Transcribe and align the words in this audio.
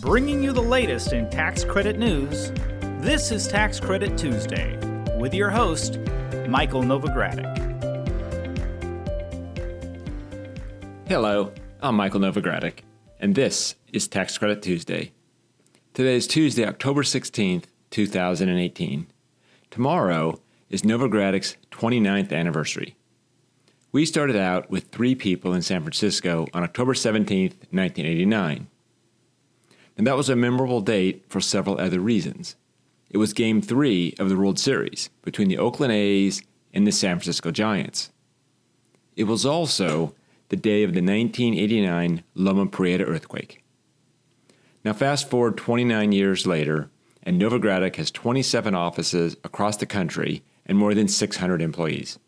Bringing 0.00 0.44
you 0.44 0.52
the 0.52 0.62
latest 0.62 1.12
in 1.12 1.28
tax 1.28 1.64
credit 1.64 1.98
news, 1.98 2.52
this 3.00 3.32
is 3.32 3.48
Tax 3.48 3.80
Credit 3.80 4.16
Tuesday 4.16 4.78
with 5.18 5.34
your 5.34 5.50
host, 5.50 5.98
Michael 6.46 6.82
Novogradac. 6.82 7.58
Hello, 11.08 11.52
I'm 11.82 11.96
Michael 11.96 12.20
Novogradac, 12.20 12.74
and 13.18 13.34
this 13.34 13.74
is 13.92 14.06
Tax 14.06 14.38
Credit 14.38 14.62
Tuesday. 14.62 15.10
Today 15.94 16.14
is 16.14 16.28
Tuesday, 16.28 16.64
October 16.64 17.02
16th, 17.02 17.64
2018. 17.90 19.08
Tomorrow 19.72 20.40
is 20.70 20.82
Novogradac's 20.82 21.56
29th 21.72 22.32
anniversary. 22.32 22.94
We 23.90 24.06
started 24.06 24.36
out 24.36 24.70
with 24.70 24.92
three 24.92 25.16
people 25.16 25.52
in 25.54 25.62
San 25.62 25.80
Francisco 25.80 26.46
on 26.54 26.62
October 26.62 26.94
17th, 26.94 27.56
1989 27.72 28.68
and 29.98 30.06
that 30.06 30.16
was 30.16 30.30
a 30.30 30.36
memorable 30.36 30.80
date 30.80 31.24
for 31.28 31.40
several 31.40 31.78
other 31.78 32.00
reasons. 32.00 32.54
It 33.10 33.18
was 33.18 33.32
Game 33.32 33.60
3 33.60 34.14
of 34.18 34.28
the 34.28 34.36
World 34.36 34.58
Series 34.58 35.10
between 35.22 35.48
the 35.48 35.58
Oakland 35.58 35.92
A's 35.92 36.40
and 36.72 36.86
the 36.86 36.92
San 36.92 37.16
Francisco 37.16 37.50
Giants. 37.50 38.10
It 39.16 39.24
was 39.24 39.44
also 39.44 40.14
the 40.50 40.56
day 40.56 40.84
of 40.84 40.94
the 40.94 41.00
1989 41.00 42.22
Loma 42.34 42.66
Prieta 42.66 43.04
earthquake. 43.04 43.64
Now, 44.84 44.92
fast 44.92 45.28
forward 45.28 45.56
29 45.56 46.12
years 46.12 46.46
later, 46.46 46.88
and 47.24 47.40
Novogradac 47.40 47.96
has 47.96 48.10
27 48.12 48.74
offices 48.74 49.36
across 49.42 49.76
the 49.76 49.86
country 49.86 50.44
and 50.64 50.78
more 50.78 50.94
than 50.94 51.08
600 51.08 51.60
employees. 51.60 52.18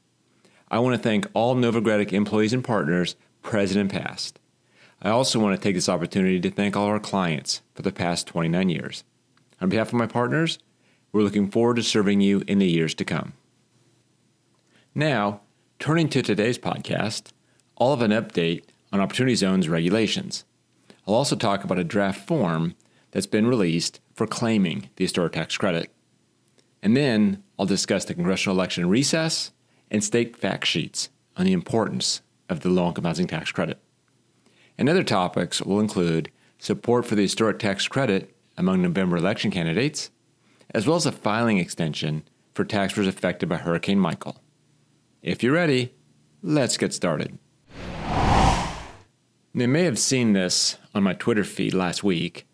I 0.68 0.80
want 0.80 0.96
to 0.96 1.02
thank 1.02 1.26
all 1.34 1.54
Novogradac 1.54 2.12
employees 2.12 2.52
and 2.52 2.64
partners, 2.64 3.14
present 3.42 3.80
and 3.80 3.90
past. 3.90 4.40
I 5.02 5.10
also 5.10 5.38
want 5.38 5.56
to 5.56 5.62
take 5.62 5.74
this 5.74 5.88
opportunity 5.88 6.40
to 6.40 6.50
thank 6.50 6.76
all 6.76 6.86
our 6.86 7.00
clients 7.00 7.62
for 7.74 7.82
the 7.82 7.92
past 7.92 8.26
29 8.26 8.68
years. 8.68 9.04
On 9.60 9.68
behalf 9.68 9.88
of 9.88 9.94
my 9.94 10.06
partners, 10.06 10.58
we're 11.12 11.22
looking 11.22 11.50
forward 11.50 11.76
to 11.76 11.82
serving 11.82 12.20
you 12.20 12.42
in 12.46 12.58
the 12.58 12.66
years 12.66 12.94
to 12.94 13.04
come. 13.04 13.32
Now, 14.94 15.40
turning 15.78 16.08
to 16.10 16.22
today's 16.22 16.58
podcast, 16.58 17.32
I'll 17.78 17.96
have 17.96 18.02
an 18.02 18.10
update 18.10 18.64
on 18.92 19.00
Opportunity 19.00 19.34
Zone's 19.34 19.68
regulations. 19.68 20.44
I'll 21.06 21.14
also 21.14 21.36
talk 21.36 21.64
about 21.64 21.78
a 21.78 21.84
draft 21.84 22.26
form 22.26 22.74
that's 23.12 23.26
been 23.26 23.46
released 23.46 24.00
for 24.12 24.26
claiming 24.26 24.90
the 24.96 25.04
historic 25.04 25.32
tax 25.32 25.56
credit. 25.56 25.90
And 26.82 26.96
then 26.96 27.42
I'll 27.58 27.66
discuss 27.66 28.04
the 28.04 28.14
congressional 28.14 28.56
election 28.56 28.88
recess 28.88 29.52
and 29.90 30.04
state 30.04 30.36
fact 30.36 30.66
sheets 30.66 31.08
on 31.36 31.46
the 31.46 31.52
importance 31.52 32.20
of 32.48 32.60
the 32.60 32.68
low 32.68 32.88
income 32.88 33.04
housing 33.04 33.26
tax 33.26 33.50
credit. 33.50 33.80
And 34.80 34.88
other 34.88 35.04
topics 35.04 35.60
will 35.60 35.78
include 35.78 36.32
support 36.58 37.04
for 37.04 37.14
the 37.14 37.22
historic 37.22 37.58
tax 37.58 37.86
credit 37.86 38.34
among 38.56 38.80
November 38.80 39.18
election 39.18 39.50
candidates, 39.50 40.10
as 40.70 40.86
well 40.86 40.96
as 40.96 41.04
a 41.04 41.12
filing 41.12 41.58
extension 41.58 42.22
for 42.54 42.64
taxpayers 42.64 43.06
affected 43.06 43.46
by 43.46 43.58
Hurricane 43.58 44.00
Michael. 44.00 44.40
If 45.20 45.42
you're 45.42 45.52
ready, 45.52 45.92
let's 46.42 46.78
get 46.78 46.94
started. 46.94 47.38
They 49.54 49.66
may 49.66 49.82
have 49.82 49.98
seen 49.98 50.32
this 50.32 50.78
on 50.94 51.02
my 51.02 51.12
Twitter 51.12 51.44
feed 51.44 51.74
last 51.74 52.02
week, 52.02 52.46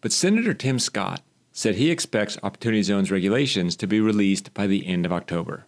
but 0.00 0.10
Senator 0.10 0.54
Tim 0.54 0.78
Scott 0.78 1.20
said 1.52 1.74
he 1.74 1.90
expects 1.90 2.38
Opportunity 2.42 2.82
Zone's 2.82 3.10
regulations 3.10 3.76
to 3.76 3.86
be 3.86 4.00
released 4.00 4.54
by 4.54 4.66
the 4.66 4.86
end 4.86 5.04
of 5.04 5.12
October. 5.12 5.66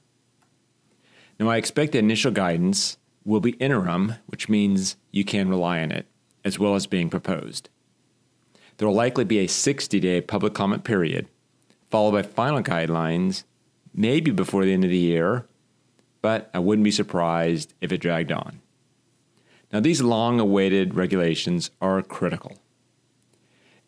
Now, 1.38 1.50
I 1.50 1.58
expect 1.58 1.92
the 1.92 1.98
initial 1.98 2.32
guidance 2.32 2.96
will 3.26 3.40
be 3.40 3.50
interim, 3.52 4.14
which 4.26 4.48
means 4.48 4.96
you 5.10 5.24
can 5.24 5.50
rely 5.50 5.82
on 5.82 5.90
it, 5.90 6.06
as 6.44 6.58
well 6.58 6.76
as 6.76 6.86
being 6.86 7.10
proposed. 7.10 7.68
There 8.78 8.86
will 8.86 8.94
likely 8.94 9.24
be 9.24 9.40
a 9.40 9.48
60 9.48 10.00
day 10.00 10.20
public 10.20 10.54
comment 10.54 10.84
period, 10.84 11.26
followed 11.90 12.12
by 12.12 12.22
final 12.22 12.62
guidelines, 12.62 13.42
maybe 13.92 14.30
before 14.30 14.64
the 14.64 14.72
end 14.72 14.84
of 14.84 14.90
the 14.90 14.96
year, 14.96 15.46
but 16.22 16.50
I 16.54 16.60
wouldn't 16.60 16.84
be 16.84 16.90
surprised 16.90 17.74
if 17.80 17.92
it 17.92 17.98
dragged 17.98 18.32
on. 18.32 18.60
Now, 19.72 19.80
these 19.80 20.00
long 20.00 20.38
awaited 20.38 20.94
regulations 20.94 21.70
are 21.80 22.00
critical. 22.02 22.58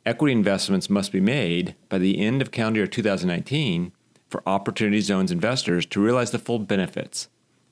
Equity 0.05 0.33
investments 0.33 0.91
must 0.91 1.13
be 1.13 1.21
made 1.21 1.77
by 1.89 1.99
the 1.99 2.19
end 2.19 2.43
of 2.43 2.51
calendar 2.51 2.81
year 2.81 2.87
2019 2.87 3.93
for 4.29 4.43
Opportunity 4.47 5.01
Zones 5.01 5.31
investors 5.31 5.87
to 5.87 6.03
realize 6.03 6.31
the 6.31 6.39
full 6.39 6.59
benefits 6.59 7.29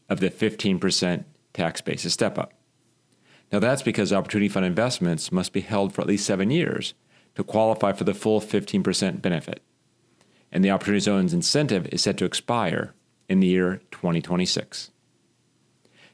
of 0.09 0.21
the 0.21 0.31
15% 0.31 1.25
tax 1.57 1.81
basis 1.81 2.13
step 2.13 2.39
up. 2.39 2.53
Now, 3.53 3.59
that's 3.61 3.83
because 3.83 4.13
Opportunity 4.13 4.49
Fund 4.49 4.67
investments 4.67 5.31
must 5.31 5.53
be 5.53 5.61
held 5.61 5.93
for 5.93 6.01
at 6.01 6.07
least 6.07 6.27
seven 6.27 6.51
years 6.51 6.95
to 7.37 7.45
qualify 7.45 7.93
for 7.93 8.05
the 8.05 8.15
full 8.15 8.41
15% 8.41 9.23
benefit. 9.23 9.63
And 10.51 10.65
the 10.65 10.71
Opportunity 10.71 11.01
Zone's 11.01 11.35
incentive 11.35 11.87
is 11.93 12.03
set 12.03 12.17
to 12.19 12.25
expire 12.25 12.93
in 13.29 13.41
the 13.41 13.47
year 13.47 13.83
2026. 13.91 14.91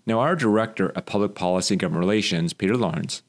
Now, 0.04 0.20
our 0.20 0.34
Director 0.34 0.88
of 0.90 1.06
Public 1.06 1.34
Policy 1.34 1.74
and 1.74 1.80
Government 1.80 2.00
Relations, 2.00 2.52
Peter 2.52 2.76
Lawrence, 2.76 3.22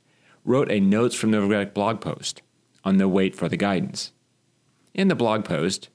wrote 0.44 0.72
a 0.72 0.80
Notes 0.80 1.16
from 1.16 1.31
Novogradac 1.31 1.74
blog 1.74 2.01
post 2.01 2.41
on 2.84 2.97
the 2.97 3.07
wait 3.07 3.35
for 3.35 3.47
the 3.47 3.57
guidance. 3.57 4.12
In 4.94 5.07
the 5.07 5.16
blog 5.16 5.45
post, 5.45 5.90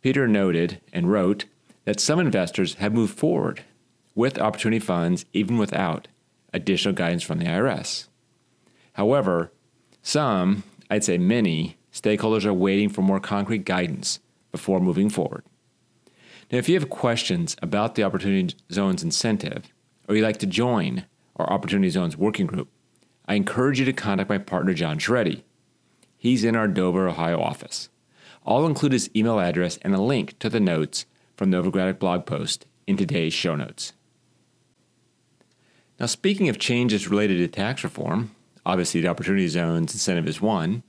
Peter 0.00 0.28
noted 0.28 0.80
and 0.92 1.10
wrote 1.10 1.46
that 1.84 2.00
some 2.00 2.20
investors 2.20 2.74
have 2.74 2.92
moved 2.92 3.18
forward 3.18 3.64
with 4.14 4.38
opportunity 4.38 4.78
funds 4.78 5.24
even 5.32 5.58
without 5.58 6.08
additional 6.52 6.94
guidance 6.94 7.22
from 7.22 7.38
the 7.38 7.46
IRS. 7.46 8.06
However, 8.94 9.52
some, 10.02 10.62
I'd 10.88 11.04
say 11.04 11.18
many, 11.18 11.76
stakeholders 11.92 12.44
are 12.44 12.54
waiting 12.54 12.88
for 12.88 13.02
more 13.02 13.20
concrete 13.20 13.64
guidance 13.64 14.20
before 14.52 14.80
moving 14.80 15.10
forward. 15.10 15.44
Now, 16.52 16.58
if 16.58 16.68
you 16.68 16.78
have 16.78 16.90
questions 16.90 17.56
about 17.62 17.94
the 17.94 18.04
Opportunity 18.04 18.54
Zones 18.70 19.02
incentive, 19.02 19.72
or 20.08 20.14
you'd 20.14 20.22
like 20.22 20.36
to 20.38 20.46
join 20.46 21.06
our 21.36 21.50
Opportunity 21.50 21.90
Zones 21.90 22.16
working 22.16 22.46
group, 22.46 22.68
I 23.26 23.34
encourage 23.34 23.78
you 23.78 23.84
to 23.86 23.92
contact 23.92 24.28
my 24.28 24.38
partner, 24.38 24.74
John 24.74 24.98
Sciarretti. 24.98 25.42
He's 26.16 26.44
in 26.44 26.54
our 26.54 26.68
Dover, 26.68 27.08
Ohio 27.08 27.40
office. 27.40 27.88
I'll 28.46 28.66
include 28.66 28.92
his 28.92 29.10
email 29.16 29.40
address 29.40 29.78
and 29.82 29.94
a 29.94 30.00
link 30.00 30.38
to 30.38 30.50
the 30.50 30.60
notes 30.60 31.06
from 31.36 31.50
the 31.50 31.56
Novogradac 31.56 31.98
blog 31.98 32.26
post 32.26 32.66
in 32.86 32.96
today's 32.96 33.32
show 33.32 33.56
notes. 33.56 33.94
Now, 35.98 36.06
speaking 36.06 36.48
of 36.48 36.58
changes 36.58 37.08
related 37.08 37.38
to 37.38 37.48
tax 37.48 37.84
reform, 37.84 38.34
obviously 38.66 39.00
the 39.00 39.08
Opportunity 39.08 39.46
Zones 39.48 39.92
incentive 39.92 40.26
is 40.26 40.40
one, 40.40 40.82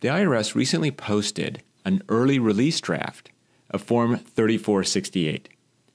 the 0.00 0.08
IRS 0.08 0.54
recently 0.54 0.90
posted 0.90 1.62
an 1.84 2.02
early 2.08 2.38
release 2.38 2.80
draft 2.80 3.30
of 3.70 3.82
Form 3.82 4.16
3468 4.16 5.48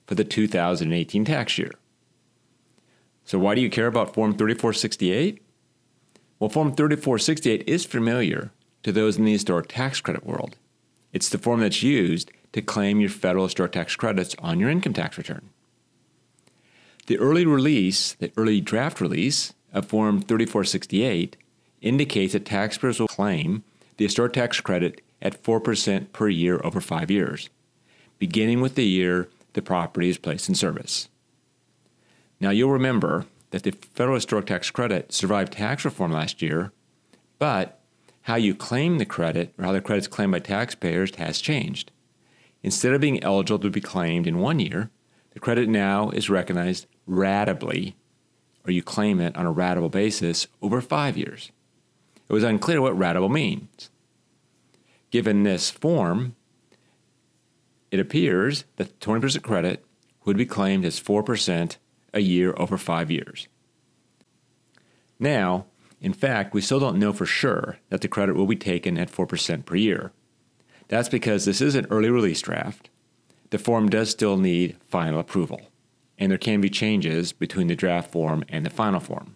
for 0.05 0.15
the 0.15 0.23
2018 0.23 1.25
tax 1.25 1.57
year. 1.57 1.71
So, 3.23 3.37
why 3.37 3.55
do 3.55 3.61
you 3.61 3.69
care 3.69 3.87
about 3.87 4.13
Form 4.13 4.31
3468? 4.31 5.41
Well, 6.39 6.49
Form 6.49 6.73
3468 6.73 7.63
is 7.67 7.85
familiar 7.85 8.51
to 8.83 8.91
those 8.91 9.17
in 9.17 9.25
the 9.25 9.33
historic 9.33 9.67
tax 9.67 9.99
credit 10.01 10.25
world. 10.25 10.55
It's 11.11 11.29
the 11.29 11.37
form 11.37 11.61
that's 11.61 11.83
used 11.83 12.31
to 12.53 12.61
claim 12.61 12.99
your 12.99 13.09
federal 13.09 13.45
historic 13.45 13.73
tax 13.73 13.95
credits 13.95 14.35
on 14.39 14.59
your 14.59 14.69
income 14.69 14.93
tax 14.93 15.17
return. 15.17 15.49
The 17.07 17.17
early 17.17 17.45
release, 17.45 18.13
the 18.13 18.31
early 18.37 18.61
draft 18.61 18.99
release 18.99 19.53
of 19.73 19.85
Form 19.85 20.21
3468 20.21 21.37
indicates 21.81 22.33
that 22.33 22.45
taxpayers 22.45 22.99
will 22.99 23.07
claim 23.07 23.63
the 23.95 24.05
historic 24.05 24.33
tax 24.33 24.59
credit 24.59 25.01
at 25.21 25.41
4% 25.41 26.11
per 26.11 26.27
year 26.27 26.59
over 26.63 26.81
five 26.81 27.09
years, 27.09 27.49
beginning 28.19 28.59
with 28.59 28.75
the 28.75 28.85
year 28.85 29.29
the 29.53 29.61
property 29.61 30.09
is 30.09 30.17
placed 30.17 30.49
in 30.49 30.55
service. 30.55 31.07
Now, 32.41 32.49
you'll 32.49 32.71
remember 32.71 33.25
that 33.51 33.63
the 33.63 33.71
federal 33.71 34.15
historic 34.15 34.45
tax 34.45 34.69
credit 34.69 35.13
survived 35.13 35.53
tax 35.53 35.85
reform 35.85 36.11
last 36.11 36.41
year, 36.41 36.73
but 37.39 37.79
how 38.23 38.35
you 38.35 38.53
claim 38.53 38.97
the 38.97 39.05
credit 39.05 39.53
or 39.57 39.63
how 39.63 39.71
the 39.71 39.81
credit 39.81 40.01
is 40.01 40.07
claimed 40.09 40.33
by 40.33 40.39
taxpayers 40.39 41.15
has 41.15 41.39
changed. 41.39 41.89
Instead 42.63 42.93
of 42.93 42.99
being 42.99 43.23
eligible 43.23 43.59
to 43.59 43.69
be 43.69 43.79
claimed 43.79 44.27
in 44.27 44.39
one 44.39 44.59
year, 44.59 44.89
the 45.37 45.41
credit 45.41 45.69
now 45.69 46.09
is 46.09 46.31
recognized 46.31 46.87
ratably, 47.07 47.93
or 48.65 48.71
you 48.71 48.81
claim 48.81 49.19
it 49.19 49.37
on 49.37 49.45
a 49.45 49.53
ratable 49.53 49.91
basis 49.91 50.47
over 50.63 50.81
five 50.81 51.15
years. 51.15 51.51
It 52.27 52.33
was 52.33 52.43
unclear 52.43 52.81
what 52.81 52.97
ratable 52.97 53.29
means. 53.29 53.91
Given 55.11 55.43
this 55.43 55.69
form, 55.69 56.35
it 57.91 57.99
appears 57.99 58.65
that 58.77 58.99
20% 58.99 59.43
credit 59.43 59.85
would 60.25 60.37
be 60.37 60.45
claimed 60.47 60.83
as 60.83 60.99
4% 60.99 61.77
a 62.15 62.19
year 62.19 62.55
over 62.57 62.75
five 62.75 63.11
years. 63.11 63.47
Now, 65.19 65.67
in 66.01 66.13
fact, 66.13 66.55
we 66.55 66.61
still 66.61 66.79
don't 66.79 66.97
know 66.97 67.13
for 67.13 67.27
sure 67.27 67.77
that 67.89 68.01
the 68.01 68.07
credit 68.07 68.35
will 68.35 68.47
be 68.47 68.55
taken 68.55 68.97
at 68.97 69.11
4% 69.11 69.65
per 69.67 69.75
year. 69.75 70.13
That's 70.87 71.09
because 71.09 71.45
this 71.45 71.61
is 71.61 71.75
an 71.75 71.85
early 71.91 72.09
release 72.09 72.41
draft. 72.41 72.89
The 73.49 73.57
form 73.57 73.89
does 73.89 74.09
still 74.09 74.37
need 74.37 74.77
final 74.89 75.19
approval 75.19 75.61
and 76.17 76.31
there 76.31 76.37
can 76.37 76.61
be 76.61 76.69
changes 76.69 77.31
between 77.31 77.67
the 77.67 77.75
draft 77.75 78.11
form 78.11 78.43
and 78.49 78.65
the 78.65 78.69
final 78.69 78.99
form. 78.99 79.35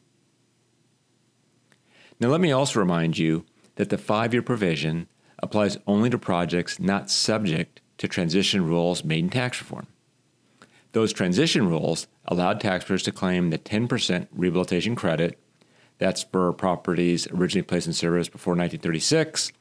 Now, 2.19 2.30
let 2.30 2.42
me 2.42 2.52
also 2.52 2.80
remind 2.80 3.18
you 3.18 3.46
that 3.75 3.90
the 3.90 3.98
five 3.98 4.34
year 4.34 4.42
provision 4.42 5.08
applies 5.40 5.78
only 5.88 6.10
to 6.10 6.18
projects 6.18 6.80
not 6.80 7.10
subject 7.10 7.81
to 7.98 8.08
transition 8.08 8.66
rules 8.66 9.04
made 9.04 9.24
in 9.24 9.30
tax 9.30 9.60
reform. 9.60 9.88
Those 10.92 11.14
transition 11.14 11.68
rules 11.68 12.07
allowed 12.25 12.60
taxpayers 12.60 13.04
to 13.04 13.12
claim 13.12 13.50
the 13.50 13.57
10% 13.57 14.28
rehabilitation 14.31 14.96
credit. 14.96 15.40
That's 16.00 16.24
for 16.24 16.52
properties 16.52 17.28
originally 17.28 17.64
placed 17.64 17.88
in 17.88 17.94
service 17.94 18.28
before 18.28 18.54
1936, 18.54 19.52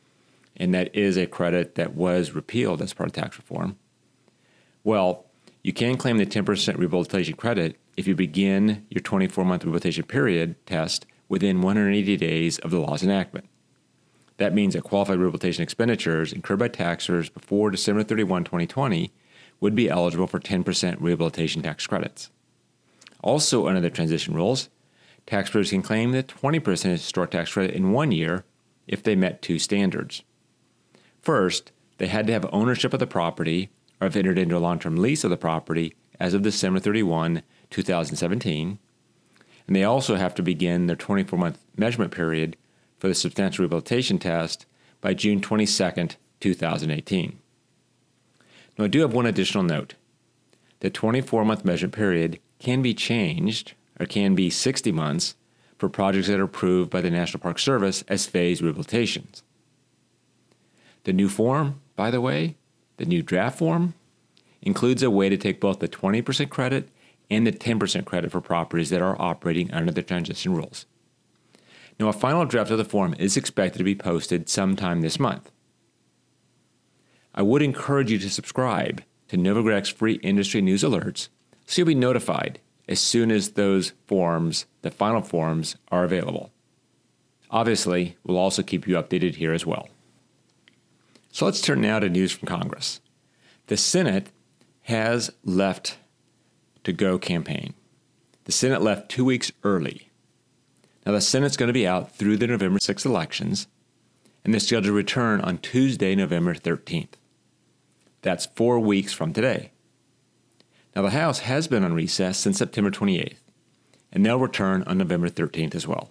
and 0.56 0.74
that 0.74 0.94
is 0.94 1.16
a 1.16 1.26
credit 1.26 1.76
that 1.76 1.94
was 1.94 2.32
repealed 2.32 2.82
as 2.82 2.92
part 2.92 3.10
of 3.10 3.12
tax 3.14 3.38
reform. 3.38 3.76
Well, 4.84 5.26
you 5.62 5.72
can 5.72 5.96
claim 5.96 6.18
the 6.18 6.26
10% 6.26 6.78
rehabilitation 6.78 7.34
credit 7.34 7.76
if 7.96 8.06
you 8.06 8.14
begin 8.14 8.86
your 8.88 9.02
24 9.02 9.44
month 9.44 9.64
rehabilitation 9.64 10.04
period 10.04 10.54
test 10.66 11.06
within 11.28 11.60
180 11.60 12.16
days 12.16 12.58
of 12.58 12.70
the 12.70 12.80
law's 12.80 13.02
enactment. 13.02 13.48
That 14.38 14.54
means 14.54 14.72
that 14.72 14.84
qualified 14.84 15.18
rehabilitation 15.18 15.62
expenditures 15.62 16.32
incurred 16.32 16.58
by 16.58 16.68
taxpayers 16.68 17.28
before 17.28 17.70
December 17.70 18.02
31, 18.02 18.44
2020 18.44 19.12
would 19.60 19.74
be 19.74 19.90
eligible 19.90 20.26
for 20.26 20.40
10% 20.40 20.96
rehabilitation 20.98 21.60
tax 21.60 21.86
credits. 21.86 22.30
Also, 23.22 23.68
under 23.68 23.82
the 23.82 23.90
transition 23.90 24.34
rules, 24.34 24.70
taxpayers 25.26 25.70
can 25.70 25.82
claim 25.82 26.12
the 26.12 26.22
20% 26.22 26.90
historic 26.90 27.32
tax 27.32 27.52
credit 27.52 27.74
in 27.74 27.92
one 27.92 28.12
year 28.12 28.44
if 28.88 29.02
they 29.02 29.14
met 29.14 29.42
two 29.42 29.58
standards. 29.58 30.22
First, 31.20 31.70
they 31.98 32.06
had 32.06 32.26
to 32.26 32.32
have 32.32 32.48
ownership 32.50 32.94
of 32.94 32.98
the 32.98 33.06
property 33.06 33.68
or 34.00 34.06
have 34.06 34.16
entered 34.16 34.38
into 34.38 34.56
a 34.56 34.58
long 34.58 34.78
term 34.78 34.96
lease 34.96 35.24
of 35.24 35.30
the 35.30 35.36
property 35.36 35.94
as 36.18 36.34
of 36.34 36.42
December 36.42 36.80
31, 36.80 37.42
2017. 37.70 38.78
And 39.66 39.76
they 39.76 39.84
also 39.84 40.16
have 40.16 40.34
to 40.34 40.42
begin 40.42 40.86
their 40.86 40.96
24 40.96 41.38
month 41.38 41.58
measurement 41.76 42.12
period 42.12 42.56
for 42.98 43.08
the 43.08 43.14
substantial 43.14 43.62
rehabilitation 43.62 44.18
test 44.18 44.66
by 45.00 45.14
June 45.14 45.40
22, 45.40 46.08
2018. 46.40 47.38
Now, 48.78 48.84
I 48.84 48.88
do 48.88 49.00
have 49.00 49.12
one 49.12 49.26
additional 49.26 49.62
note. 49.62 49.94
The 50.80 50.90
24 50.90 51.44
month 51.44 51.64
measurement 51.64 51.94
period 51.94 52.40
can 52.58 52.82
be 52.82 52.94
changed, 52.94 53.74
or 53.98 54.06
can 54.06 54.34
be 54.34 54.50
60 54.50 54.92
months, 54.92 55.34
for 55.78 55.88
projects 55.88 56.28
that 56.28 56.38
are 56.38 56.44
approved 56.44 56.90
by 56.90 57.00
the 57.00 57.10
National 57.10 57.40
Park 57.40 57.58
Service 57.58 58.04
as 58.08 58.26
phased 58.26 58.62
rehabilitations. 58.62 59.42
The 61.04 61.12
new 61.12 61.28
form, 61.28 61.80
by 61.96 62.10
the 62.10 62.20
way, 62.20 62.56
the 63.00 63.06
new 63.06 63.22
draft 63.22 63.58
form, 63.58 63.94
includes 64.62 65.02
a 65.02 65.10
way 65.10 65.30
to 65.30 65.38
take 65.38 65.58
both 65.58 65.80
the 65.80 65.88
20% 65.88 66.50
credit 66.50 66.88
and 67.30 67.46
the 67.46 67.52
10% 67.52 68.04
credit 68.04 68.30
for 68.30 68.42
properties 68.42 68.90
that 68.90 69.00
are 69.00 69.20
operating 69.20 69.72
under 69.72 69.90
the 69.90 70.02
transition 70.02 70.54
rules. 70.54 70.84
Now, 71.98 72.08
a 72.08 72.12
final 72.12 72.44
draft 72.44 72.70
of 72.70 72.78
the 72.78 72.84
form 72.84 73.14
is 73.18 73.36
expected 73.36 73.78
to 73.78 73.84
be 73.84 73.94
posted 73.94 74.48
sometime 74.48 75.00
this 75.00 75.18
month. 75.18 75.50
I 77.34 77.42
would 77.42 77.62
encourage 77.62 78.10
you 78.10 78.18
to 78.18 78.30
subscribe 78.30 79.02
to 79.28 79.38
Novograd's 79.38 79.88
free 79.88 80.14
industry 80.14 80.60
news 80.60 80.82
alerts 80.82 81.28
so 81.66 81.80
you'll 81.80 81.86
be 81.86 81.94
notified 81.94 82.58
as 82.86 83.00
soon 83.00 83.30
as 83.30 83.52
those 83.52 83.92
forms, 84.06 84.66
the 84.82 84.90
final 84.90 85.22
forms, 85.22 85.76
are 85.90 86.04
available. 86.04 86.50
Obviously, 87.50 88.16
we'll 88.24 88.36
also 88.36 88.62
keep 88.62 88.86
you 88.86 88.96
updated 88.96 89.36
here 89.36 89.52
as 89.52 89.64
well. 89.64 89.88
So 91.30 91.44
let's 91.44 91.60
turn 91.60 91.80
now 91.80 91.98
to 91.98 92.08
news 92.08 92.32
from 92.32 92.46
Congress. 92.46 93.00
The 93.66 93.76
Senate 93.76 94.30
has 94.82 95.30
left 95.44 95.98
to 96.84 96.92
go 96.92 97.18
campaign. 97.18 97.74
The 98.44 98.52
Senate 98.52 98.82
left 98.82 99.10
two 99.10 99.24
weeks 99.24 99.52
early 99.62 100.10
now, 101.06 101.12
the 101.12 101.20
Senate's 101.20 101.56
going 101.56 101.68
to 101.68 101.72
be 101.72 101.86
out 101.86 102.14
through 102.14 102.36
the 102.36 102.46
November 102.46 102.78
6th 102.78 103.06
elections, 103.06 103.66
and 104.44 104.52
they're 104.52 104.60
scheduled 104.60 104.84
to 104.84 104.92
return 104.92 105.40
on 105.40 105.58
Tuesday, 105.58 106.14
November 106.14 106.54
13th. 106.54 107.14
That's 108.22 108.46
four 108.46 108.78
weeks 108.78 109.12
from 109.12 109.32
today. 109.32 109.72
Now, 110.94 111.02
the 111.02 111.10
House 111.10 111.40
has 111.40 111.68
been 111.68 111.84
on 111.84 111.94
recess 111.94 112.38
since 112.38 112.58
September 112.58 112.90
28th, 112.90 113.38
and 114.12 114.26
they'll 114.26 114.38
return 114.38 114.82
on 114.84 114.98
November 114.98 115.30
13th 115.30 115.74
as 115.74 115.86
well. 115.86 116.10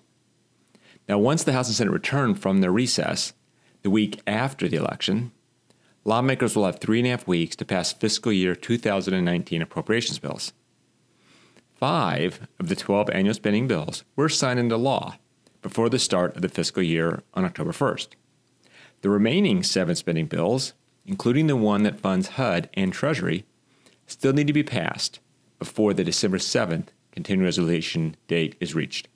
Now, 1.07 1.19
once 1.19 1.43
the 1.43 1.53
House 1.53 1.67
and 1.67 1.75
Senate 1.75 1.91
return 1.91 2.33
from 2.33 2.61
their 2.61 2.71
recess, 2.71 3.33
the 3.81 3.89
week 3.89 4.21
after 4.27 4.67
the 4.67 4.77
election, 4.77 5.31
lawmakers 6.03 6.55
will 6.55 6.65
have 6.65 6.79
three 6.79 6.99
and 6.99 7.07
a 7.07 7.11
half 7.11 7.27
weeks 7.27 7.55
to 7.55 7.65
pass 7.65 7.93
fiscal 7.93 8.31
year 8.31 8.55
2019 8.55 9.61
appropriations 9.61 10.19
bills. 10.19 10.53
Five 11.75 12.47
of 12.59 12.67
the 12.67 12.75
12 12.75 13.09
annual 13.11 13.33
spending 13.33 13.67
bills 13.67 14.03
were 14.15 14.29
signed 14.29 14.59
into 14.59 14.75
law 14.75 15.17
before 15.61 15.89
the 15.89 15.99
start 15.99 16.35
of 16.35 16.41
the 16.41 16.49
fiscal 16.49 16.83
year 16.83 17.23
on 17.33 17.45
October 17.45 17.71
1st. 17.71 18.09
The 19.01 19.09
remaining 19.09 19.63
seven 19.63 19.95
spending 19.95 20.25
bills, 20.25 20.73
including 21.05 21.47
the 21.47 21.55
one 21.55 21.83
that 21.83 21.99
funds 21.99 22.29
HUD 22.29 22.69
and 22.73 22.91
Treasury, 22.91 23.45
still 24.07 24.33
need 24.33 24.47
to 24.47 24.53
be 24.53 24.63
passed 24.63 25.19
before 25.57 25.93
the 25.93 26.03
December 26.03 26.37
7th 26.37 26.87
continuing 27.11 27.45
resolution 27.45 28.15
date 28.27 28.55
is 28.59 28.75
reached. 28.75 29.07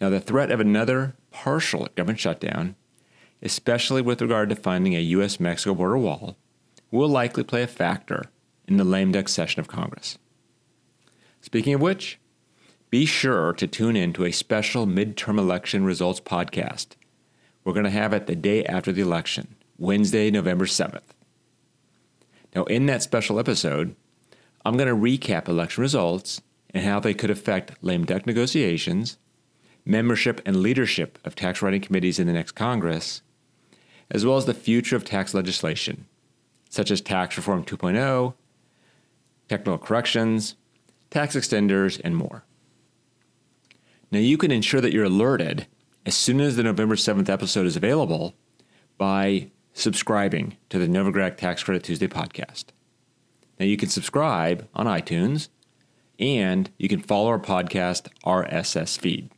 Now, 0.00 0.08
the 0.10 0.20
threat 0.20 0.50
of 0.50 0.60
another 0.60 1.16
partial 1.30 1.88
government 1.94 2.20
shutdown, 2.20 2.74
especially 3.42 4.02
with 4.02 4.22
regard 4.22 4.48
to 4.50 4.56
funding 4.56 4.94
a 4.94 5.00
U.S. 5.00 5.40
Mexico 5.40 5.74
border 5.74 5.98
wall, 5.98 6.36
will 6.90 7.08
likely 7.08 7.44
play 7.44 7.62
a 7.62 7.66
factor 7.66 8.24
in 8.66 8.76
the 8.76 8.84
lame 8.84 9.12
duck 9.12 9.28
session 9.28 9.60
of 9.60 9.68
Congress. 9.68 10.18
Speaking 11.40 11.74
of 11.74 11.80
which, 11.80 12.18
be 12.90 13.06
sure 13.06 13.52
to 13.52 13.66
tune 13.66 13.96
in 13.96 14.12
to 14.14 14.24
a 14.24 14.32
special 14.32 14.86
midterm 14.86 15.38
election 15.38 15.84
results 15.84 16.20
podcast. 16.20 16.88
We're 17.64 17.72
going 17.72 17.84
to 17.84 17.90
have 17.90 18.12
it 18.12 18.26
the 18.26 18.34
day 18.34 18.64
after 18.64 18.92
the 18.92 19.02
election, 19.02 19.54
Wednesday, 19.78 20.30
November 20.30 20.66
7th. 20.66 21.00
Now, 22.54 22.64
in 22.64 22.86
that 22.86 23.02
special 23.02 23.38
episode, 23.38 23.94
I'm 24.64 24.76
going 24.76 24.88
to 24.88 24.94
recap 24.94 25.48
election 25.48 25.82
results 25.82 26.42
and 26.70 26.84
how 26.84 27.00
they 27.00 27.14
could 27.14 27.30
affect 27.30 27.82
lame 27.82 28.04
duck 28.04 28.26
negotiations, 28.26 29.18
membership 29.84 30.40
and 30.44 30.56
leadership 30.56 31.18
of 31.24 31.34
tax 31.34 31.62
writing 31.62 31.80
committees 31.80 32.18
in 32.18 32.26
the 32.26 32.32
next 32.32 32.52
Congress, 32.52 33.22
as 34.10 34.26
well 34.26 34.36
as 34.36 34.46
the 34.46 34.54
future 34.54 34.96
of 34.96 35.04
tax 35.04 35.34
legislation, 35.34 36.06
such 36.68 36.90
as 36.90 37.00
Tax 37.00 37.36
Reform 37.36 37.64
2.0, 37.64 38.34
technical 39.48 39.78
corrections, 39.78 40.56
tax 41.10 41.36
extenders, 41.36 42.00
and 42.02 42.16
more. 42.16 42.44
Now, 44.10 44.18
you 44.18 44.36
can 44.36 44.50
ensure 44.50 44.80
that 44.80 44.92
you're 44.92 45.04
alerted 45.04 45.66
as 46.04 46.14
soon 46.14 46.40
as 46.40 46.56
the 46.56 46.62
November 46.62 46.96
7th 46.96 47.28
episode 47.28 47.66
is 47.66 47.76
available 47.76 48.34
by 48.98 49.50
subscribing 49.72 50.56
to 50.68 50.78
the 50.78 50.88
Novograd 50.88 51.36
Tax 51.36 51.62
Credit 51.62 51.82
Tuesday 51.84 52.08
podcast. 52.08 52.66
Now, 53.58 53.66
you 53.66 53.76
can 53.76 53.88
subscribe 53.88 54.68
on 54.74 54.86
iTunes 54.86 55.48
and 56.18 56.70
you 56.78 56.88
can 56.88 57.00
follow 57.00 57.28
our 57.28 57.38
podcast 57.38 58.08
RSS 58.24 58.98
feed. 58.98 59.30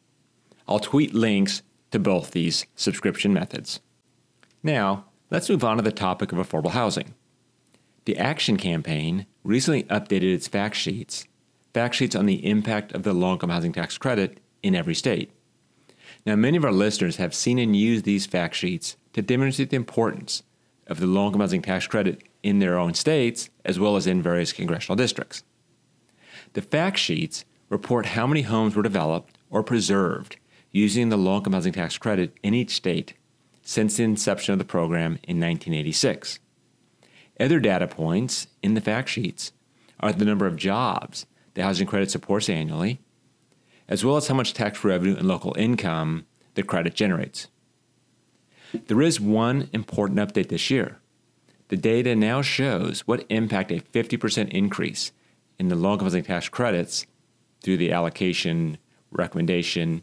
I'll 0.67 0.79
tweet 0.79 1.15
links 1.15 1.63
to 1.91 1.99
both 1.99 2.31
these 2.31 2.67
subscription 2.75 3.33
methods. 3.33 3.81
Now, 4.63 5.07
let's 5.31 5.49
move 5.49 5.65
on 5.65 5.77
to 5.77 5.83
the 5.83 5.93
topic 5.93 6.33
of 6.33 6.39
affordable 6.39 6.71
housing. 6.71 7.15
The 8.05 8.17
Action 8.17 8.57
Campaign 8.57 9.27
recently 9.45 9.85
updated 9.85 10.35
its 10.35 10.49
fact 10.49 10.77
sheets 10.77 11.27
fact 11.73 11.95
sheets 11.95 12.15
on 12.15 12.27
the 12.27 12.47
impact 12.47 12.93
of 12.93 13.03
the 13.03 13.15
low 13.15 13.33
income 13.33 13.51
housing 13.51 13.73
tax 13.73 13.97
credit 13.97 14.39
in 14.63 14.75
every 14.75 14.95
state. 14.95 15.33
Now, 16.27 16.37
many 16.37 16.57
of 16.57 16.65
our 16.65 16.73
listeners 16.73 17.17
have 17.17 17.35
seen 17.35 17.59
and 17.59 17.75
used 17.75 18.05
these 18.05 18.27
fact 18.27 18.55
sheets 18.55 18.97
to 19.15 19.23
demonstrate 19.23 19.71
the 19.71 19.77
importance 19.77 20.43
of 20.87 21.01
the 21.01 21.07
low 21.07 21.27
income 21.27 21.41
housing 21.41 21.63
tax 21.63 21.87
credit 21.87 22.23
in 22.43 22.59
their 22.59 22.79
own 22.79 22.95
states 22.95 23.49
as 23.65 23.79
well 23.79 23.97
as 23.97 24.07
in 24.07 24.23
various 24.23 24.53
congressional 24.53 24.97
districts. 24.97 25.43
The 26.53 26.63
fact 26.63 26.99
sheets 26.99 27.45
report 27.69 28.07
how 28.07 28.27
many 28.27 28.43
homes 28.43 28.77
were 28.77 28.83
developed 28.83 29.39
or 29.51 29.63
preserved 29.63 30.37
using 30.71 31.09
the 31.09 31.17
low 31.17 31.39
income 31.39 31.55
housing 31.55 31.73
tax 31.73 31.97
credit 31.97 32.37
in 32.43 32.53
each 32.53 32.75
state 32.75 33.15
since 33.63 33.97
the 33.97 34.05
inception 34.05 34.53
of 34.53 34.59
the 34.59 34.65
program 34.65 35.13
in 35.25 35.41
1986. 35.41 36.39
Other 37.41 37.61
data 37.61 37.87
points 37.87 38.49
in 38.63 38.75
the 38.75 38.81
fact 38.81 39.09
sheets 39.09 39.53
are 40.01 40.13
the 40.13 40.25
number 40.25 40.47
of 40.47 40.57
jobs 40.57 41.27
the 41.55 41.63
housing 41.63 41.87
credit 41.87 42.11
supports 42.11 42.49
annually, 42.49 42.99
as 43.87 44.05
well 44.05 44.17
as 44.17 44.27
how 44.27 44.35
much 44.35 44.55
tax 44.55 44.85
revenue 44.85 45.17
and 45.17 45.29
local 45.29 45.55
income 45.59 46.25
the 46.55 46.63
credit 46.63 46.95
generates. 46.95 47.49
There 48.87 49.03
is 49.03 49.21
one 49.21 49.69
important 49.73 50.19
update 50.19 50.49
this 50.49 50.71
year. 50.71 50.99
The 51.69 51.77
data 51.77 52.17
now 52.17 52.41
shows 52.41 53.01
what 53.01 53.27
impact 53.29 53.71
a 53.71 53.81
50% 53.81 54.49
increase 54.49 55.13
in 55.59 55.69
the 55.69 55.77
income 55.77 56.01
housing 56.01 56.25
tax 56.25 56.49
credits 56.49 57.07
through 57.63 57.77
the 57.77 57.93
allocation, 57.93 58.79
recommendation, 59.11 60.03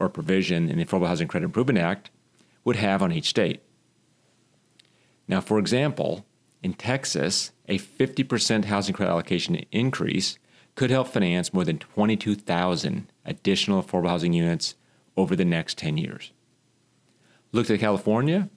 or 0.00 0.08
provision 0.08 0.68
in 0.68 0.78
the 0.78 0.84
Affordable 0.84 1.08
Housing 1.08 1.28
Credit 1.28 1.46
Improvement 1.46 1.78
Act 1.78 2.10
would 2.64 2.76
have 2.76 3.02
on 3.02 3.12
each 3.12 3.28
state. 3.28 3.62
Now, 5.28 5.40
for 5.40 5.58
example, 5.58 6.24
in 6.62 6.74
Texas, 6.74 7.52
a 7.68 7.78
50% 7.78 8.66
housing 8.66 8.94
credit 8.94 9.10
allocation 9.12 9.56
increase 9.70 10.38
could 10.74 10.90
help 10.90 11.08
finance 11.08 11.54
more 11.54 11.64
than 11.64 11.78
22,000 11.78 13.06
additional 13.24 13.82
affordable 13.82 14.08
housing 14.08 14.32
units 14.32 14.74
over 15.16 15.36
the 15.36 15.44
next 15.44 15.78
10 15.78 15.96
years. 15.96 16.32
Look 17.52 17.66
to 17.68 17.78
California. 17.78 18.50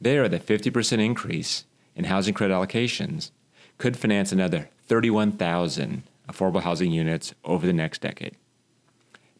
There, 0.00 0.28
the 0.28 0.38
50% 0.38 1.04
increase 1.04 1.64
in 1.96 2.04
housing 2.04 2.34
credit 2.34 2.54
allocations 2.54 3.30
could 3.78 3.96
finance 3.96 4.30
another 4.30 4.68
31,000 4.86 6.04
affordable 6.28 6.62
housing 6.62 6.92
units 6.92 7.34
over 7.44 7.66
the 7.66 7.72
next 7.72 8.00
decade. 8.00 8.36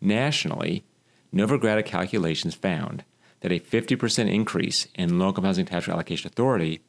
Nationally, 0.00 0.84
Novogradac 1.32 1.86
calculations 1.86 2.54
found 2.54 3.04
that 3.44 3.52
a 3.52 3.60
50% 3.60 4.32
increase 4.32 4.88
in 4.94 5.18
low 5.18 5.28
income 5.28 5.44
housing 5.44 5.66
tax 5.66 5.86
allocation 5.86 6.28
authority 6.28 6.80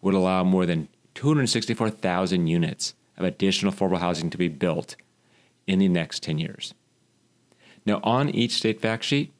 would 0.00 0.14
allow 0.14 0.44
more 0.44 0.64
than 0.64 0.86
264,000 1.16 2.46
units 2.46 2.94
of 3.16 3.24
additional 3.24 3.72
affordable 3.72 3.98
housing 3.98 4.30
to 4.30 4.38
be 4.38 4.46
built 4.46 4.94
in 5.66 5.80
the 5.80 5.88
next 5.88 6.22
10 6.22 6.38
years. 6.38 6.74
Now, 7.84 7.98
on 8.04 8.30
each 8.30 8.52
state 8.52 8.80
fact 8.80 9.02
sheet, 9.02 9.32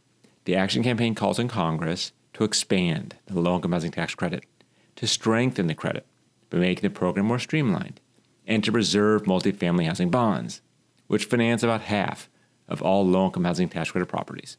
the 0.45 0.57
Action 0.57 0.83
Campaign 0.83 1.15
calls 1.15 1.39
on 1.39 1.47
Congress 1.47 2.11
to 2.33 2.43
expand 2.43 3.15
the 3.27 3.39
low 3.39 3.55
income 3.55 3.71
housing 3.71 3.93
tax 3.93 4.17
credit, 4.17 4.45
to 4.97 5.07
strengthen 5.07 5.69
the 5.69 5.75
credit 5.77 6.05
by 6.51 6.59
making 6.59 6.83
the 6.83 6.91
program 6.91 7.27
more 7.27 7.39
streamlined, 7.39 8.01
and 8.45 8.65
to 8.65 8.73
preserve 8.73 9.23
multifamily 9.23 9.87
housing 9.87 10.11
bonds, 10.11 10.63
which 11.07 11.27
finance 11.27 11.63
about 11.63 11.83
half 11.83 12.29
of 12.67 12.83
all 12.83 13.07
low 13.07 13.27
income 13.27 13.45
housing 13.45 13.69
tax 13.69 13.93
credit 13.93 14.07
properties. 14.07 14.57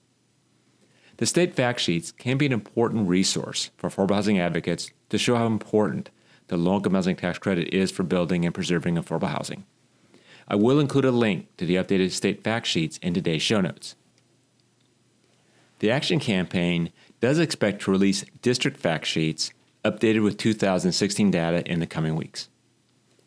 The 1.18 1.26
state 1.26 1.56
fact 1.56 1.80
sheets 1.80 2.12
can 2.12 2.38
be 2.38 2.46
an 2.46 2.52
important 2.54 3.08
resource 3.10 3.72
for 3.76 3.90
affordable 3.90 4.16
housing 4.16 4.40
advocates 4.40 4.92
to 5.10 5.18
show 5.18 5.36
how 5.36 5.48
important 5.48 6.12
the 6.48 6.58
low 6.58 6.78
income 6.78 6.94
housing 6.94 7.16
tax 7.16 7.40
credit 7.40 7.74
is 7.74 7.92
for 7.92 8.04
building 8.04 8.46
and 8.46 8.54
preserving 8.54 8.96
affordable 8.96 9.30
housing. 9.30 9.66
I 10.48 10.56
will 10.56 10.80
include 10.80 11.06
a 11.06 11.12
link 11.12 11.48
to 11.58 11.66
the 11.66 11.76
updated 11.76 12.12
state 12.12 12.44
fact 12.44 12.68
sheets 12.68 12.98
in 13.00 13.14
today's 13.14 13.42
show 13.42 13.62
notes. 13.62 13.96
The 15.80 15.92
Action 15.92 16.20
Campaign 16.20 16.92
does 17.20 17.40
expect 17.40 17.82
to 17.82 17.92
release 17.92 18.24
district 18.42 18.78
fact 18.78 19.06
sheets 19.06 19.52
updated 19.84 20.24
with 20.24 20.38
2016 20.38 21.32
data 21.32 21.70
in 21.70 21.80
the 21.80 21.88
coming 21.88 22.16
weeks. 22.16 22.48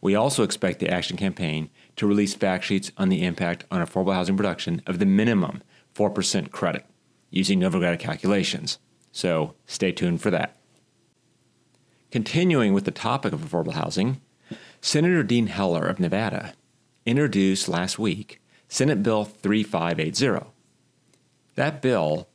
We 0.01 0.15
also 0.15 0.45
expect 0.45 0.79
the 0.79 0.89
Action 0.89 1.17
Campaign 1.17 1.71
to 1.97 2.07
release 2.07 2.35
fact 2.35 2.65
sheets 2.65 2.93
on 2.97 3.09
the 3.09 3.25
impact 3.25 3.65
on 3.71 3.85
affordable 3.85 4.15
housing 4.15 4.37
production 4.37 4.81
of 4.87 4.99
the 4.99 5.07
minimum 5.07 5.63
4% 5.95 6.51
credit 6.51 6.87
using 7.31 7.61
Novogradac 7.61 8.01
calculations, 8.01 8.79
so 9.13 9.55
stay 9.67 9.93
tuned 9.93 10.21
for 10.21 10.31
that. 10.31 10.57
Continuing 12.11 12.73
with 12.73 12.85
the 12.85 12.91
topic 12.91 13.33
of 13.33 13.41
affordable 13.41 13.75
housing, 13.75 14.21
Senator 14.81 15.23
Dean 15.23 15.47
Heller 15.47 15.87
of 15.87 16.01
Nevada 16.01 16.55
introduced 17.07 17.69
last 17.69 17.99
week 17.99 18.41
Senate 18.69 19.03
Bill 19.03 19.25
3580. 19.25 20.47
That 21.57 21.83
bill 21.83 22.29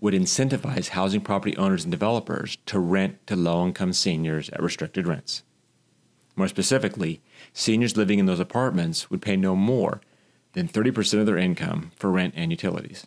would 0.00 0.14
incentivize 0.14 0.88
housing 0.88 1.20
property 1.20 1.56
owners 1.56 1.84
and 1.84 1.90
developers 1.90 2.58
to 2.66 2.78
rent 2.78 3.26
to 3.26 3.36
low 3.36 3.66
income 3.66 3.92
seniors 3.92 4.50
at 4.50 4.62
restricted 4.62 5.06
rents. 5.06 5.42
More 6.36 6.48
specifically, 6.48 7.20
seniors 7.52 7.96
living 7.96 8.18
in 8.18 8.26
those 8.26 8.40
apartments 8.40 9.10
would 9.10 9.22
pay 9.22 9.36
no 9.36 9.54
more 9.54 10.00
than 10.54 10.68
30% 10.68 11.20
of 11.20 11.26
their 11.26 11.38
income 11.38 11.92
for 11.96 12.10
rent 12.10 12.34
and 12.36 12.50
utilities. 12.50 13.06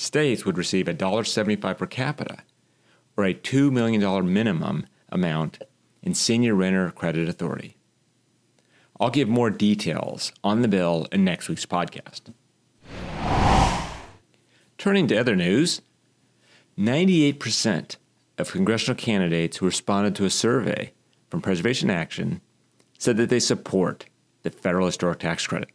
States 0.00 0.46
would 0.46 0.56
receive 0.56 0.86
$1.75 0.86 1.76
per 1.76 1.86
capita, 1.86 2.38
or 3.18 3.24
a 3.26 3.34
$2 3.34 3.70
million 3.70 4.32
minimum 4.32 4.86
amount 5.10 5.62
in 6.02 6.14
Senior 6.14 6.54
Renter 6.54 6.90
Credit 6.90 7.28
Authority. 7.28 7.76
I'll 8.98 9.10
give 9.10 9.28
more 9.28 9.50
details 9.50 10.32
on 10.42 10.62
the 10.62 10.68
bill 10.68 11.06
in 11.12 11.22
next 11.22 11.50
week's 11.50 11.66
podcast. 11.66 12.32
Turning 14.78 15.06
to 15.06 15.18
other 15.18 15.36
news, 15.36 15.82
98% 16.78 17.96
of 18.38 18.52
congressional 18.52 18.96
candidates 18.96 19.58
who 19.58 19.66
responded 19.66 20.14
to 20.14 20.24
a 20.24 20.30
survey 20.30 20.94
from 21.28 21.42
Preservation 21.42 21.90
Action 21.90 22.40
said 22.96 23.18
that 23.18 23.28
they 23.28 23.38
support 23.38 24.06
the 24.44 24.50
federal 24.50 24.86
historic 24.86 25.18
tax 25.18 25.46
credit. 25.46 25.68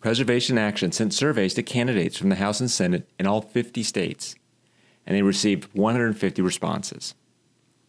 Preservation 0.00 0.56
Action 0.56 0.92
sent 0.92 1.12
surveys 1.12 1.52
to 1.54 1.62
candidates 1.62 2.16
from 2.16 2.30
the 2.30 2.36
House 2.36 2.58
and 2.58 2.70
Senate 2.70 3.08
in 3.18 3.26
all 3.26 3.42
50 3.42 3.82
states, 3.82 4.34
and 5.06 5.14
they 5.14 5.22
received 5.22 5.68
150 5.74 6.40
responses. 6.40 7.14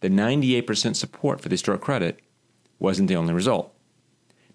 The 0.01 0.09
98% 0.09 0.95
support 0.95 1.39
for 1.39 1.47
the 1.47 1.53
historic 1.53 1.79
credit 1.79 2.19
wasn't 2.79 3.07
the 3.07 3.15
only 3.15 3.33
result. 3.33 3.73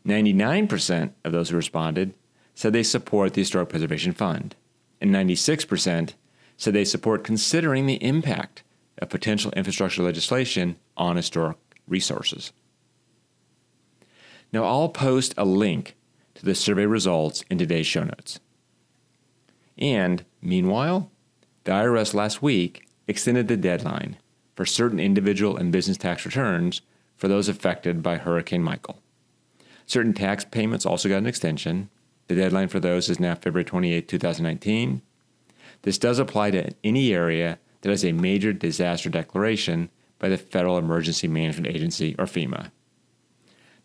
99% 0.07 1.13
of 1.25 1.33
those 1.33 1.49
who 1.49 1.57
responded 1.57 2.13
said 2.55 2.73
they 2.73 2.83
support 2.83 3.33
the 3.33 3.41
Historic 3.41 3.71
Preservation 3.71 4.13
Fund, 4.13 4.55
and 5.01 5.11
96% 5.11 6.13
said 6.57 6.75
they 6.75 6.85
support 6.85 7.25
considering 7.25 7.87
the 7.87 8.03
impact 8.05 8.63
of 8.99 9.09
potential 9.09 9.53
infrastructure 9.53 10.03
legislation 10.03 10.77
on 10.97 11.17
historic 11.17 11.57
resources. 11.89 12.53
Now, 14.53 14.65
I'll 14.65 14.89
post 14.89 15.35
a 15.37 15.45
link 15.45 15.96
to 16.37 16.45
the 16.45 16.55
survey 16.55 16.87
results 16.87 17.45
in 17.51 17.59
today's 17.59 17.87
show 17.87 18.05
notes. 18.05 18.41
And 19.79 20.25
meanwhile, 20.41 21.11
the 21.65 21.73
IRS 21.73 22.15
last 22.15 22.43
week 22.43 22.89
extended 23.07 23.49
the 23.49 23.57
deadline 23.57 24.17
for 24.55 24.65
certain 24.65 24.99
individual 24.99 25.57
and 25.57 25.73
business 25.73 25.97
tax 25.97 26.25
returns 26.25 26.81
for 27.17 27.29
those 27.29 27.49
affected 27.49 28.03
by 28.03 28.17
Hurricane 28.17 28.63
Michael. 28.63 29.03
Certain 29.87 30.13
tax 30.13 30.45
payments 30.45 30.87
also 30.87 31.09
got 31.09 31.19
an 31.19 31.27
extension. 31.27 31.89
The 32.29 32.35
deadline 32.35 32.69
for 32.69 32.81
those 32.81 33.09
is 33.09 33.21
now 33.21 33.35
February 33.35 33.65
28, 33.65 34.09
2019. 34.09 35.03
This 35.83 35.99
does 35.99 36.19
apply 36.19 36.51
to 36.53 36.73
any 36.83 37.15
area 37.15 37.59
that 37.81 37.91
has 37.91 38.05
a 38.05 38.13
major 38.13 38.53
disaster 38.53 39.09
declaration 39.09 39.91
by 40.19 40.29
the 40.29 40.39
Federal 40.39 40.79
Emergency 40.79 41.29
Management 41.29 41.75
Agency, 41.75 42.17
or 42.19 42.25
FEMA. 42.25 42.71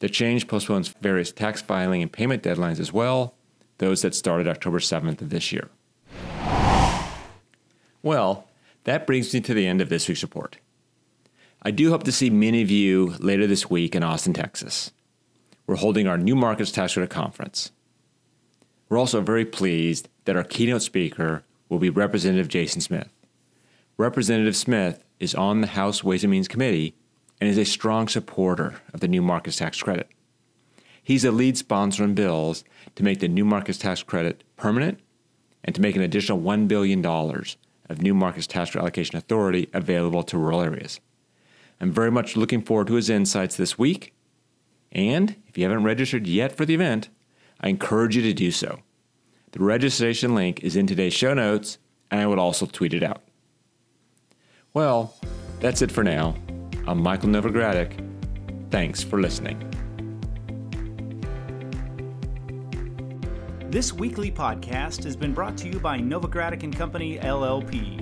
The 0.02 0.10
change 0.10 0.48
postpones 0.48 0.88
various 0.88 1.32
tax 1.32 1.62
filing 1.62 2.02
and 2.02 2.12
payment 2.12 2.42
deadlines 2.42 2.80
as 2.80 2.92
well, 2.92 3.36
those 3.78 4.02
that 4.02 4.16
started 4.16 4.48
October 4.48 4.80
7th 4.80 5.22
of 5.22 5.30
this 5.30 5.52
year. 5.52 5.70
Well, 8.02 8.48
that 8.86 9.06
brings 9.06 9.32
me 9.32 9.42
to 9.42 9.54
the 9.54 9.68
end 9.68 9.80
of 9.80 9.90
this 9.90 10.08
week's 10.08 10.24
report. 10.24 10.58
I 11.62 11.70
do 11.70 11.92
hope 11.92 12.02
to 12.06 12.12
see 12.12 12.32
many 12.32 12.64
of 12.64 12.72
you 12.72 13.14
later 13.20 13.46
this 13.46 13.70
week 13.70 13.94
in 13.94 14.02
Austin, 14.02 14.34
Texas. 14.34 14.92
We're 15.68 15.76
holding 15.76 16.08
our 16.08 16.18
New 16.18 16.36
Markets 16.36 16.72
Tax 16.72 16.94
Credit 16.94 17.12
Conference. 17.12 17.72
We're 18.90 18.98
also 18.98 19.22
very 19.22 19.46
pleased 19.46 20.10
that 20.26 20.36
our 20.36 20.44
keynote 20.44 20.82
speaker 20.82 21.44
will 21.70 21.78
be 21.78 21.92
Representative 21.92 22.48
Jason 22.48 22.82
Smith. 22.82 23.10
Representative 23.98 24.56
Smith 24.56 25.04
is 25.20 25.36
on 25.36 25.62
the 25.62 25.68
House 25.68 26.04
Ways 26.04 26.24
and 26.24 26.32
Means 26.32 26.48
Committee 26.48 26.96
and 27.42 27.50
is 27.50 27.58
a 27.58 27.66
strong 27.66 28.08
supporter 28.08 28.76
of 28.94 29.00
the 29.00 29.08
New 29.08 29.22
Markets 29.22 29.58
Tax 29.58 29.82
Credit. 29.82 30.08
He's 31.04 31.26
a 31.26 31.32
lead 31.32 31.58
sponsor 31.58 32.04
in 32.04 32.14
bills 32.14 32.64
to 32.96 33.04
make 33.04 33.20
the 33.20 33.28
New 33.28 33.44
Markets 33.44 33.80
Tax 33.80 34.04
Credit 34.04 34.44
permanent 34.56 35.00
and 35.64 35.74
to 35.76 35.82
make 35.82 35.96
an 35.96 36.04
additional 36.04 36.40
$1 36.40 36.68
billion 36.68 37.04
of 37.04 38.02
New 38.02 38.14
Markets 38.14 38.46
Tax 38.46 38.76
Allocation 38.76 39.18
Authority 39.18 39.68
available 39.74 40.22
to 40.24 40.38
rural 40.38 40.62
areas. 40.62 41.00
I'm 41.82 41.92
very 41.92 42.12
much 42.12 42.38
looking 42.38 42.62
forward 42.62 42.88
to 42.88 42.94
his 42.94 43.10
insights 43.10 43.58
this 43.58 43.78
week. 43.78 44.14
And 44.92 45.36
if 45.48 45.58
you 45.58 45.64
haven't 45.64 45.84
registered 45.84 46.28
yet 46.28 46.56
for 46.56 46.66
the 46.66 46.76
event, 46.76 47.10
I 47.60 47.70
encourage 47.70 48.16
you 48.16 48.22
to 48.22 48.34
do 48.34 48.52
so. 48.52 48.80
The 49.54 49.64
registration 49.64 50.36
link 50.36 50.64
is 50.64 50.76
in 50.76 50.86
today's 50.86 51.14
show 51.14 51.34
notes, 51.34 51.80
and 52.12 52.22
I 52.22 52.28
would 52.28 52.40
also 52.40 52.68
tweet 52.68 52.94
it 52.94 53.04
out. 53.04 53.24
Well, 54.74 55.16
that's 55.60 55.82
it 55.82 55.92
for 55.92 56.04
now. 56.04 56.36
I'm 56.88 57.04
Michael 57.04 57.30
Novogradac. 57.30 57.94
Thanks 58.72 59.04
for 59.04 59.22
listening. 59.22 59.60
This 63.70 63.94
weekly 63.94 64.32
podcast 64.32 65.04
has 65.04 65.16
been 65.16 65.32
brought 65.34 65.56
to 65.58 65.70
you 65.70 65.80
by 65.80 66.00
Novogradac 66.00 66.64
and 66.64 66.76
Company 66.76 67.20
LLP. 67.20 68.00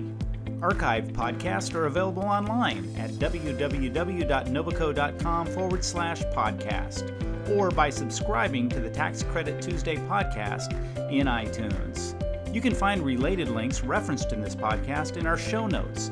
Archived 0.62 1.12
podcasts 1.12 1.76
are 1.76 1.88
available 1.88 2.24
online 2.24 2.90
at 2.98 3.10
www.novoco.com 3.12 5.48
forward 5.48 5.84
slash 5.84 6.22
podcast 6.24 7.58
or 7.58 7.72
by 7.72 7.90
subscribing 7.90 8.70
to 8.70 8.80
the 8.80 8.90
Tax 8.90 9.24
Credit 9.24 9.62
Tuesday 9.62 9.98
podcast 9.98 10.72
in 11.12 11.28
iTunes. 11.28 12.16
You 12.56 12.62
can 12.62 12.74
find 12.74 13.02
related 13.02 13.50
links 13.50 13.82
referenced 13.82 14.32
in 14.32 14.40
this 14.42 14.56
podcast 14.56 15.18
in 15.18 15.28
our 15.28 15.38
show 15.38 15.68
notes 15.68 16.12